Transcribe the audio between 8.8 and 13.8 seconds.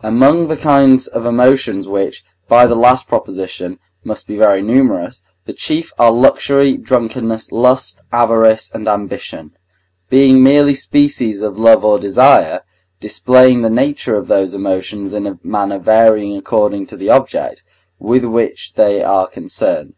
ambition, being merely species of love or desire, displaying the